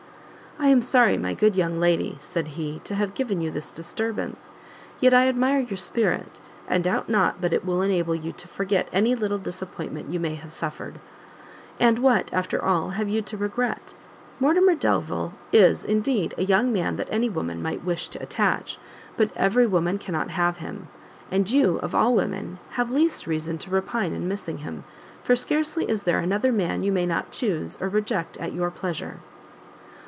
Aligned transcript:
"I 0.59 0.67
am 0.67 0.83
sorry, 0.83 1.17
my 1.17 1.33
good 1.33 1.55
young 1.55 1.79
lady," 1.79 2.19
said 2.21 2.49
he, 2.49 2.81
"to 2.83 2.93
have 2.93 3.15
given 3.15 3.41
you 3.41 3.49
this 3.49 3.71
disturbance; 3.71 4.53
yet 4.99 5.11
I 5.11 5.27
admire 5.27 5.57
your 5.61 5.75
spirit, 5.77 6.39
and 6.67 6.83
doubt 6.83 7.09
not 7.09 7.41
but 7.41 7.51
it 7.51 7.65
will 7.65 7.81
enable 7.81 8.13
you 8.13 8.31
to 8.33 8.47
forget 8.47 8.87
any 8.93 9.15
little 9.15 9.39
disappointment 9.39 10.11
you 10.13 10.19
may 10.19 10.35
have 10.35 10.53
suffered. 10.53 10.99
And 11.79 11.97
what, 11.97 12.31
after 12.31 12.63
all, 12.63 12.91
have 12.91 13.09
you 13.09 13.23
to 13.23 13.37
regret? 13.37 13.95
Mortimer 14.39 14.75
Delvile 14.75 15.33
is, 15.51 15.83
indeed, 15.83 16.35
a 16.37 16.43
young 16.43 16.71
man 16.71 16.95
that 16.97 17.09
any 17.11 17.27
woman 17.27 17.59
might 17.59 17.83
wish 17.83 18.07
to 18.09 18.21
attach; 18.21 18.77
but 19.17 19.31
every 19.35 19.65
woman 19.65 19.97
cannot 19.97 20.29
have 20.29 20.57
him, 20.57 20.89
and 21.31 21.49
you, 21.49 21.77
of 21.79 21.95
all 21.95 22.13
women, 22.13 22.59
have 22.71 22.91
least 22.91 23.25
reason 23.25 23.57
to 23.57 23.71
repine 23.71 24.13
in 24.13 24.27
missing 24.27 24.59
him, 24.59 24.83
for 25.23 25.35
scarcely 25.35 25.89
is 25.89 26.03
there 26.03 26.19
another 26.19 26.51
man 26.51 26.83
you 26.83 26.91
may 26.91 27.07
not 27.07 27.31
chuse 27.31 27.79
or 27.81 27.89
reject 27.89 28.37
at 28.37 28.53
your 28.53 28.69
pleasure." 28.69 29.21